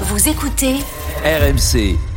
[0.00, 0.78] Vous écoutez
[1.24, 2.13] RMC.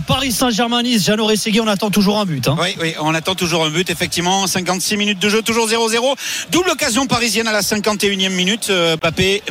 [0.00, 2.46] Paris Saint-Germain-Nice, Jeannot Rességui, on attend toujours un but.
[2.48, 2.56] hein.
[2.60, 4.46] Oui, oui, on attend toujours un but, effectivement.
[4.46, 6.14] 56 minutes de jeu, toujours 0-0.
[6.50, 8.68] Double occasion parisienne à la 51e minute.
[8.70, 9.42] Euh, Papé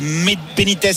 [0.56, 0.92] Benitez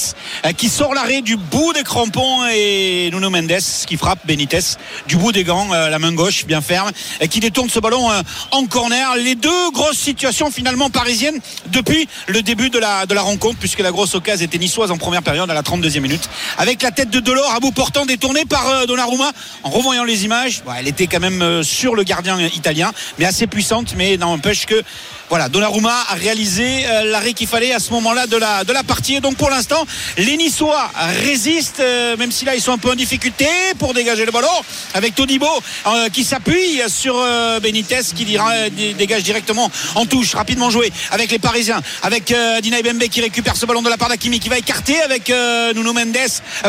[0.46, 4.60] euh, qui sort l'arrêt du bout des crampons et Nuno Mendes qui frappe Benitez
[5.08, 6.92] du bout des gants, euh, la main gauche bien ferme,
[7.30, 8.10] qui détourne ce ballon
[8.52, 9.16] en corner.
[9.16, 14.16] Les deux grosses situations finalement parisiennes depuis le début de la, rencontre, puisque la grosse
[14.16, 16.30] occasion était niçoise en première période à la 32e minute.
[16.58, 19.32] Avec la tête de Delors à bout portant détournée par Donnarumma
[19.64, 23.48] en revoyant les images, elle était quand même euh, sur le gardien italien, mais assez
[23.48, 24.84] puissante, mais n'empêche que
[25.32, 28.84] voilà, Donnarumma a réalisé euh, l'arrêt qu'il fallait à ce moment-là de la, de la
[28.84, 29.16] partie.
[29.16, 30.92] Et donc pour l'instant, les Niçois
[31.24, 33.48] résistent, euh, même si là ils sont un peu en difficulté
[33.80, 34.50] pour dégager le ballon,
[34.94, 35.48] avec Todibo
[35.88, 37.16] euh, qui s'appuie sur
[37.62, 38.26] Benitez qui
[38.98, 43.56] dégage directement en touche, rapidement joué avec les Parisiens, avec euh, Dina Bembe qui récupère
[43.56, 45.32] ce ballon de la part d'Akimi qui va écarter avec
[45.74, 46.18] Nuno Mendes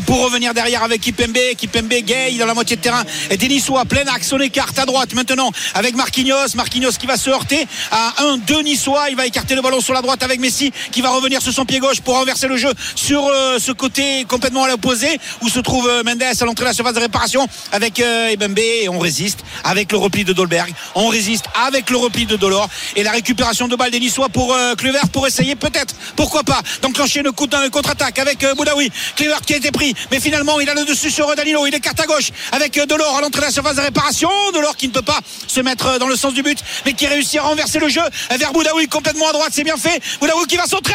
[0.07, 3.03] pour revenir derrière avec Kipembe, Kipembe gay dans la moitié de terrain.
[3.29, 7.17] Et des Niçois plein axe, on écarte à droite maintenant avec Marquinhos, Marquinhos qui va
[7.17, 10.39] se heurter à un, deux Niçois, il va écarter le ballon sur la droite avec
[10.39, 13.73] Messi qui va revenir sur son pied gauche pour renverser le jeu sur euh, ce
[13.73, 15.09] côté complètement à l'opposé
[15.41, 18.59] où se trouve euh, Mendes à l'entrée de la surface de réparation avec euh, Ebembe
[18.59, 22.69] et on résiste avec le repli de Dolberg, on résiste avec le repli de Dolor
[22.95, 26.61] et la récupération de balle des Niçois pour euh, Kluivert pour essayer peut-être, pourquoi pas,
[26.83, 30.75] d'enclencher une contre-attaque avec euh, Boudaoui, Kluivert qui a été pris, mais finalement il a
[30.75, 33.47] le dessus sur euh, Danilo, il écarte à gauche avec euh, Delors à l'entrée de
[33.47, 36.35] la surface de réparation, Delors qui ne peut pas se mettre euh, dans le sens
[36.35, 39.53] du but, mais qui réussit à renverser le jeu euh, vers Boudaoui complètement à droite,
[39.53, 40.95] c'est bien fait, Boudaoui qui va centrer,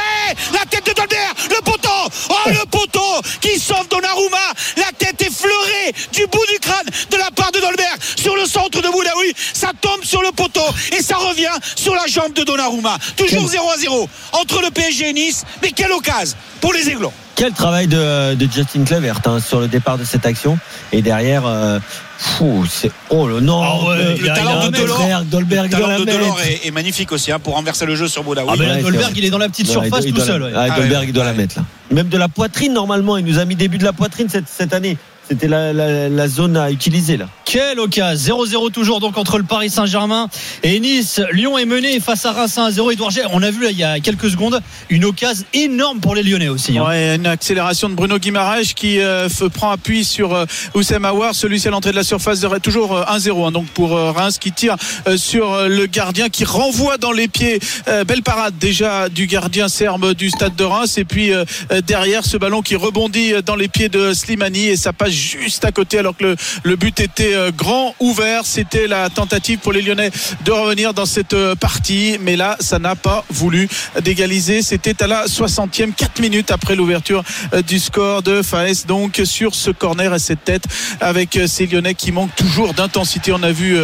[0.51, 1.89] la tête de Dolberg, le poteau,
[2.29, 4.37] oh le poteau qui sauve Donnarumma,
[4.75, 8.81] la tête effleurée du bout du crâne de la part de Dolberg sur le centre
[8.81, 12.97] de Boudaoui, ça tombe sur le poteau et ça revient sur la jambe de Donnarumma,
[13.15, 17.13] toujours 0 à 0 entre le PSG et Nice, mais quelle occasion pour les Aiglons.
[17.37, 20.57] Quel travail de, de Justin Clevert hein, sur le départ de cette action.
[20.91, 21.79] Et derrière, euh,
[22.17, 22.89] fou, c'est.
[23.11, 24.97] Oh le non Ah ouais, le, a- talent de Delors.
[24.97, 26.05] Dolberg, Dolberg Le talent de.
[26.05, 28.49] Delors est, est magnifique aussi hein, pour renverser le jeu sur Boudaoui.
[28.51, 30.25] Ah, mais là, Ouais, Dolberg, il est dans la petite Ouais, surface il tout doit
[30.25, 30.41] seul.
[30.51, 30.59] la-.
[30.63, 31.65] Ah, Ah Dolberg, il doit la mettre là.
[31.91, 34.73] Même de la poitrine, normalement, il nous a mis début de la poitrine cette, cette
[34.73, 34.97] année.
[35.29, 37.27] C'était la, la, la zone à utiliser là.
[37.43, 40.29] Quelle occasion 0-0 toujours donc entre le Paris Saint-Germain
[40.63, 41.21] et Nice.
[41.31, 42.93] Lyon est mené face à Reims 1-0.
[42.93, 46.23] Edouard on a vu là, il y a quelques secondes une occasion énorme pour les
[46.23, 46.77] Lyonnais aussi.
[46.77, 46.85] hein.
[46.87, 51.67] Ouais, une accélération de Bruno Guimaraes qui euh, prend appui sur euh, Oussem Aouar, celui-ci
[51.67, 54.51] à l'entrée de la surface de toujours euh, 1-0 hein, donc pour euh, Reims qui
[54.51, 54.75] tire
[55.07, 59.27] euh, sur euh, le gardien qui renvoie dans les pieds euh, belle parade déjà du
[59.27, 63.33] gardien serbe du stade de Reims et puis euh, euh, derrière ce ballon qui rebondit
[63.33, 66.75] euh, dans les pieds de Slimani et ça passe juste à côté alors que le,
[66.75, 68.45] but était euh, grand ouvert.
[68.45, 70.11] C'était la tentative pour les Lyonnais
[70.45, 72.17] de revenir dans cette euh, partie.
[72.21, 73.67] Mais là ça n'a pas voulu
[74.01, 74.61] d'égaliser.
[74.61, 77.23] C'était à la 60e 4 minutes après l'ouverture
[77.53, 78.85] euh, du score de Faes.
[78.87, 80.63] Donc sur ce corner et cette tête
[81.01, 83.31] avec ces Lyonnais qui manquent toujours d'intensité.
[83.31, 83.77] On a vu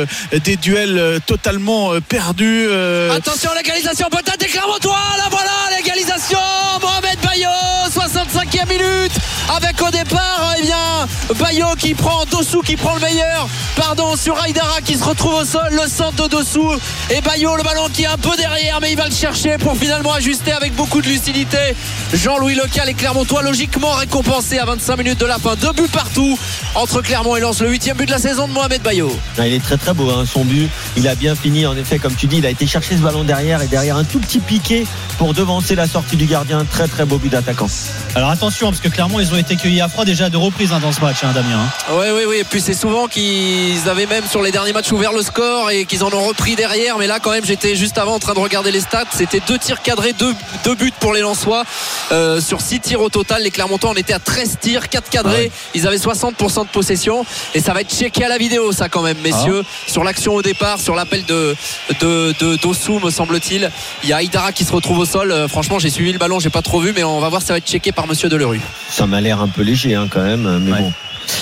[0.44, 2.68] des duels totalement perdus
[3.12, 4.08] Attention, l'égalisation.
[4.10, 4.98] Peut-être des Clermontois.
[5.18, 6.40] Là voilà, l'égalisation.
[6.82, 7.50] Mohamed Bayo,
[7.90, 9.12] 65e minute.
[9.56, 11.08] Avec au départ, eh bien,
[11.40, 13.48] Bayo qui prend Dossou qui prend le meilleur.
[13.76, 15.68] Pardon, sur Aïdara qui se retrouve au sol.
[15.72, 16.72] Le centre de Dossou.
[17.10, 19.78] Et Bayo, le ballon qui est un peu derrière, mais il va le chercher pour
[19.78, 21.58] finalement ajuster avec beaucoup de lucidité.
[22.14, 25.56] Jean-Louis Lecal et Clermontois, logiquement récompensés à 25 minutes de la fin.
[25.56, 26.38] Deux buts partout
[26.76, 27.62] entre Clermont et Lens.
[27.62, 29.16] Le huitième but de la saison de Mohamed Bayo.
[29.38, 30.70] Ah, il est très très beau hein, son but.
[30.98, 32.38] Il a bien fini en effet comme tu dis.
[32.38, 34.86] Il a été chercher ce ballon derrière et derrière un tout petit piqué
[35.18, 36.66] pour devancer la sortie du gardien.
[36.66, 37.68] Très très beau but d'attaquant.
[38.16, 40.72] Alors attention parce que clairement ils ont été cueillis à froid déjà à deux reprises
[40.72, 41.70] hein, dans ce match, hein, hein.
[41.92, 42.38] Oui, oui, oui.
[42.38, 45.86] Et puis c'est souvent qu'ils avaient même sur les derniers matchs ouvert le score et
[45.86, 46.98] qu'ils en ont repris derrière.
[46.98, 49.06] Mais là, quand même, j'étais juste avant en train de regarder les stats.
[49.12, 50.34] C'était deux tirs cadrés, deux,
[50.64, 51.64] deux buts pour les Lensois.
[52.12, 55.52] Euh, sur six tirs au total, les Clermontois, on était à 13 tirs, 4 cadrés.
[55.74, 57.26] Ils avaient 60% de possession.
[57.56, 59.64] Et ça va être checké à la vidéo, ça, quand même, messieurs.
[59.88, 61.56] Sur l'action au départ, sur l'appel de,
[62.02, 63.72] de, de Dossou, me semble-t-il.
[64.04, 65.32] Il y a Aïdara qui se retrouve au sol.
[65.32, 67.54] Euh, franchement, j'ai suivi le ballon, j'ai pas trop vu, mais on va voir, ça
[67.54, 68.62] va être checké par monsieur Delerue.
[68.90, 70.60] Ça m'a l'air un peu léger hein, quand même.
[70.60, 70.80] Mais Ouais.
[70.80, 70.94] bon.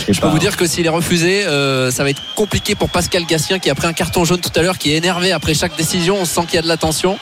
[0.08, 2.76] Et Je peux pas- vous dire que s'il est refusé, euh, ça va être compliqué
[2.76, 5.32] pour Pascal Gassien qui a pris un carton jaune tout à l'heure, qui est énervé
[5.32, 6.18] après chaque décision.
[6.20, 7.18] On sent qu'il y a de la tension.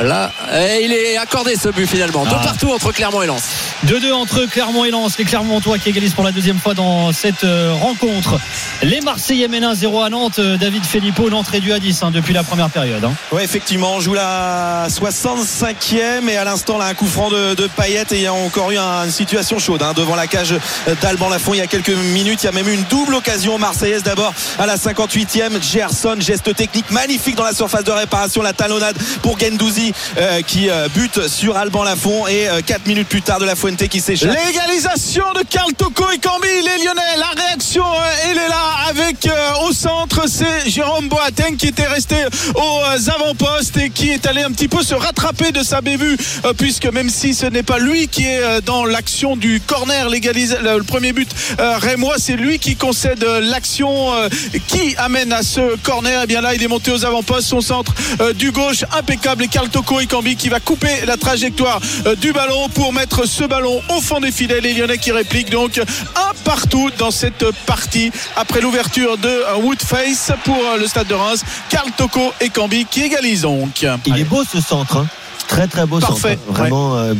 [0.00, 2.24] Là, eh, il est accordé ce but finalement.
[2.24, 2.44] Deux Ah.
[2.44, 3.42] partout entre Clermont et Lens.
[3.84, 5.18] 2-2 entre Clermont et Lens.
[5.18, 8.38] Les Clermontois qui égalisent pour la deuxième fois dans cette euh, rencontre.
[8.82, 10.38] Les Marseillais mènent 1-0 à Nantes.
[10.38, 13.04] Euh, David Filippo, Nantes réduit à 10 hein, depuis la première période.
[13.04, 13.12] hein.
[13.32, 17.66] Ouais, effectivement, on joue la 65e et à l'instant, là, un coup franc de, de
[17.66, 20.54] Payet et il y a encore eu un- une situation chaude hein, devant la cage
[21.02, 22.42] d'Alban Lafont il y a quelques minutes.
[22.42, 25.62] Il y a même eu une double occasion marseillaise d'abord à la 58e.
[25.62, 30.68] Gerson, geste technique magnifique dans la surface de réparation, la talonnade pour Gendouzi euh, qui
[30.70, 34.36] euh, bute sur Alban Lafont et 4 minutes plus tard de la Fuente qui s'échappe.
[34.46, 37.16] L'égalisation de Karl Toko et Cambi, les Lyonnais.
[37.18, 41.86] La réaction, euh, elle est là avec euh, au centre, c'est Jérôme Boateng qui était
[41.86, 42.16] resté
[42.54, 46.16] aux euh, avant-postes et qui est allé un petit peu se rattraper de sa bévue,
[46.44, 50.08] euh, puisque même si ce n'est pas lui qui est euh, dans l'action du corner,
[50.08, 51.30] l'égalisa- le, premier but
[51.60, 54.28] euh, rémois, c'est lui qui concède euh, l'action euh,
[54.66, 56.22] qui amène à ce corner.
[56.22, 59.48] Et bien là, il est monté aux avant-postes, son centre euh, du gauche impeccable et
[59.48, 61.80] Karl Toko et Cambi qui va couper la trajectoire
[62.20, 64.60] du ballon pour mettre ce ballon au fond des filets.
[64.60, 70.58] Les Lyonnais qui répliquent donc un partout dans cette partie après l'ouverture de Woodface pour
[70.78, 71.44] le stade de Reims.
[71.68, 73.84] Karl Toko et Cambi qui égalisent donc.
[74.06, 74.96] Il est beau ce centre.
[74.98, 75.06] hein.
[75.48, 76.48] Très très beau Parfait, centre.
[76.48, 76.52] hein.
[76.52, 77.14] Vraiment euh,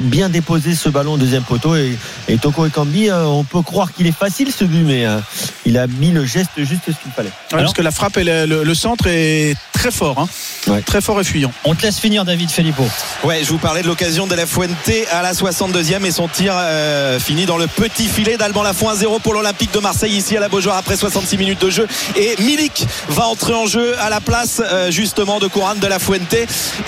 [0.00, 1.76] bien déposé ce ballon au deuxième poteau.
[1.76, 1.96] Et,
[2.28, 5.18] et Toko Ekambi, euh, on peut croire qu'il est facile ce but, mais euh,
[5.66, 7.30] il a mis le geste juste ce qu'il fallait.
[7.52, 10.18] Ouais, parce que la frappe et le, le- le centre est très fort.
[10.18, 10.28] hein.
[10.70, 10.82] Ouais.
[10.82, 11.52] Très fort et fuyant.
[11.64, 12.82] On te laisse finir, David Filippo.
[13.24, 14.70] Ouais, je vous parlais de l'occasion de la Fuente
[15.12, 19.20] à la 62e et son tir euh, fini dans le petit filet d'Alban Lafont 1-0
[19.20, 21.86] pour l'Olympique de Marseille ici à la Beaujoire après 66 minutes de jeu
[22.16, 25.98] et Milik va entrer en jeu à la place euh, justement de Coran de la
[25.98, 26.34] Fuente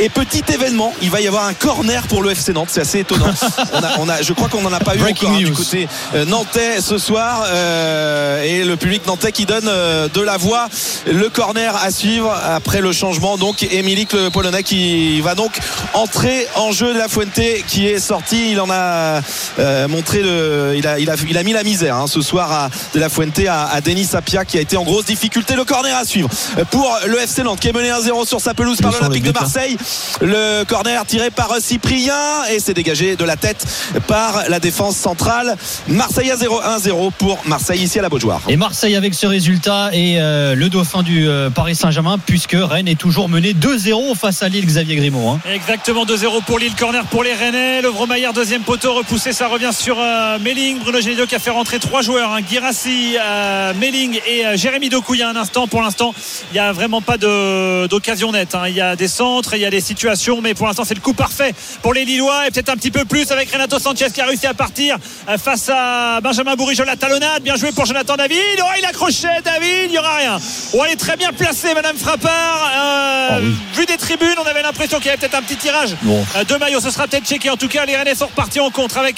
[0.01, 3.01] et petit événement, il va y avoir un corner pour le FC Nantes, c'est assez
[3.01, 3.33] étonnant.
[3.73, 5.89] on a, on a, je crois qu'on n'en a pas eu encore hein, du côté
[6.15, 10.69] euh, nantais ce soir euh, et le public nantais qui donne euh, de la voix.
[11.07, 15.59] Le corner à suivre après le changement donc et Milik le polonais qui va donc
[15.95, 19.21] entrer en jeu de la Fuente qui est sorti il en a
[19.59, 22.51] euh, montré le, il a, il a, il a mis la misère hein, ce soir
[22.51, 25.55] à, de la Fuente à, à Denis Sapia qui a été en grosse difficulté.
[25.55, 26.29] Le corner à suivre
[26.71, 29.41] pour le FC Nantes qui est mené 1-0 sur sa pelouse par l'Olympique de hein.
[29.41, 29.77] Marseille.
[30.21, 33.67] Le corner tiré par Cyprien et c'est dégagé de la tête
[34.07, 35.55] par la défense centrale
[35.87, 40.17] Marseille à 0-1-0 pour Marseille ici à la Beaujoire Et Marseille avec ce résultat et
[40.19, 44.49] euh, le dauphin du euh, Paris Saint-Germain, puisque Rennes est toujours mené 2-0 face à
[44.49, 45.29] Lille, Xavier Grimaud.
[45.29, 45.41] hein.
[45.53, 47.83] Exactement 2-0 pour Lille, corner pour les Rennais.
[47.83, 50.79] Le Vromaillard, deuxième poteau repoussé, ça revient sur euh, Melling.
[50.79, 54.89] Bruno Genesio qui a fait rentrer trois joueurs, hein, Girassi, euh, Melling et euh, Jérémy
[54.89, 55.15] Doku.
[55.17, 56.15] Il y a un instant, pour l'instant,
[56.51, 58.55] il n'y a vraiment pas d'occasion nette.
[58.55, 58.69] hein.
[58.69, 61.01] Il y a des centres, il y a des situations, mais pour l'instant, c'est le
[61.03, 64.21] coup parfait pour les Lillois et peut-être un petit peu plus avec Renato Sanchez qui
[64.21, 64.97] a réussi à partir
[65.29, 67.43] euh, face à Benjamin Bourigeau, la talonnade.
[67.43, 68.39] Bien joué pour Jonathan David.
[68.61, 70.39] Oh, il accrochait David, il n'y aura rien.
[70.73, 72.71] Oh, elle est très bien placée, Madame Frappard.
[72.73, 73.55] Euh, Ah oui.
[73.75, 76.25] Vu des tribunes, on avait l'impression qu'il y avait peut-être un petit tirage Bon.
[76.37, 76.81] euh, de maillot.
[76.81, 77.51] Ce sera peut-être checké.
[77.51, 79.17] En tout cas, les Rennais sont repartis en contre avec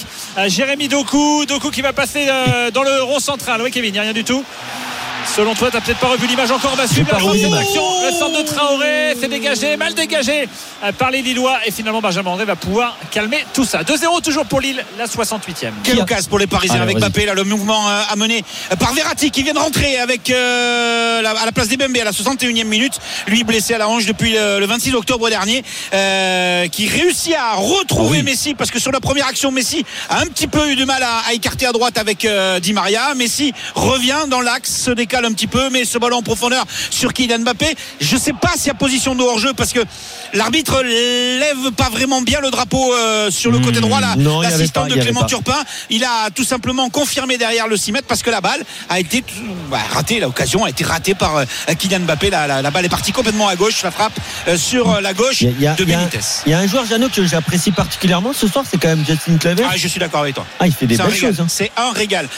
[0.49, 1.45] Jérémy Doku.
[1.47, 2.27] Doku qui va passer
[2.73, 3.61] dans le rond central.
[3.63, 4.45] Oui, Kevin, il n'y a rien du tout.
[5.27, 6.71] Selon toi, tu n'as peut-être pas revu l'image encore.
[6.75, 7.61] On va suivre la l'image.
[7.61, 7.83] action.
[8.07, 10.47] Le centre de Traoré, c'est dégagé, mal dégagé
[10.85, 11.59] euh, par les Lillois.
[11.65, 13.83] Et finalement, Benjamin André va pouvoir calmer tout ça.
[13.83, 15.71] 2-0 toujours pour Lille, la 68e.
[15.85, 16.99] Quelle occasion pour les Parisiens Allez, avec.
[16.99, 18.45] Mbappé là le mouvement euh, amené
[18.79, 22.05] par Verratti qui vient de rentrer avec euh, la- à la place des Bembe à
[22.05, 25.65] la 61e minute lui blessé à la hanche depuis le, le 26 octobre dernier
[25.95, 28.23] euh, qui réussit à retrouver Ah oui.
[28.23, 31.03] Messi parce que sur la première action Messi a un petit peu eu du mal
[31.03, 35.25] à, à écarter à droite avec euh, Di Maria Messi revient dans l'axe se décale
[35.27, 38.69] un petit peu mais ce ballon en profondeur sur Kylian Mbappé je sais pas s'il
[38.69, 39.81] y a position de hors-jeu parce que
[40.33, 44.43] l'arbitre lève pas vraiment bien le drapeau euh, sur le côté droit là Hmm, non,
[44.43, 45.25] y avait l'assistant de Clément.
[45.25, 45.57] Turpin
[45.91, 49.23] il a tout simplement confirmé derrière le 6 mètres parce que la balle a été
[49.71, 51.45] bah, ratée l'occasion a été ratée par euh,
[51.79, 54.13] Kylian Mbappé la, la- la balle est partie complètement à gauche la frappe
[54.49, 57.09] euh, sur la gauche Il y a- de Benitez il y a un joueur, Jeannot,
[57.11, 59.69] que j'apprécie particulièrement ce soir, c'est quand même Justin Kluivert.
[59.71, 61.41] ah, je suis d'accord avec toi Ah, il fait des belles choses.
[61.41, 61.47] hein.
[61.49, 62.29] C'est un régal.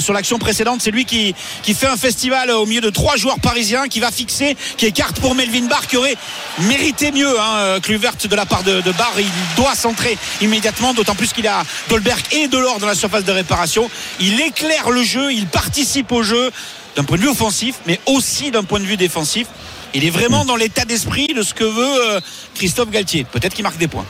[0.00, 3.40] Sur l'action précédente, c'est lui qui, qui fait un festival au milieu de trois joueurs
[3.40, 6.16] parisiens, qui va fixer, qui écarte pour Melvin Barr, qui aurait
[6.60, 7.40] mérité mieux.
[7.40, 9.26] Hein, euh, Kluivert de la part de, de Barr, il
[9.56, 13.90] doit centrer immédiatement, d'autant plus qu'il a Dolberg et Delors dans la surface de réparation.
[14.20, 16.50] Il éclaire le jeu, il participe au jeu
[16.96, 19.46] d'un point de vue offensif, mais aussi d'un point de vue défensif.
[19.94, 22.20] Il est vraiment dans l'état d'esprit de ce que veut euh,
[22.54, 23.24] Christophe Galtier.
[23.30, 24.06] Peut-être qu'il marque des points.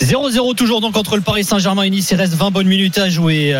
[0.00, 2.08] 0-0 toujours donc entre le Paris Saint-Germain et Nice.
[2.10, 3.52] Il reste 20 bonnes minutes à jouer.